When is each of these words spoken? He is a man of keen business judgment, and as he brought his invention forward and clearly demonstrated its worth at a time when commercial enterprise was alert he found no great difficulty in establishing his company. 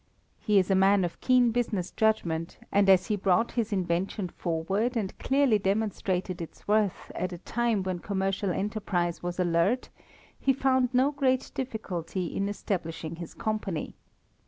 He 0.39 0.57
is 0.57 0.71
a 0.71 0.73
man 0.73 1.05
of 1.05 1.21
keen 1.21 1.51
business 1.51 1.91
judgment, 1.91 2.57
and 2.71 2.89
as 2.89 3.05
he 3.05 3.15
brought 3.15 3.51
his 3.51 3.71
invention 3.71 4.29
forward 4.29 4.97
and 4.97 5.15
clearly 5.19 5.59
demonstrated 5.59 6.41
its 6.41 6.67
worth 6.67 7.11
at 7.13 7.31
a 7.31 7.37
time 7.37 7.83
when 7.83 7.99
commercial 7.99 8.49
enterprise 8.49 9.21
was 9.21 9.39
alert 9.39 9.89
he 10.39 10.53
found 10.53 10.91
no 10.91 11.11
great 11.11 11.51
difficulty 11.53 12.35
in 12.35 12.49
establishing 12.49 13.17
his 13.17 13.35
company. 13.35 13.93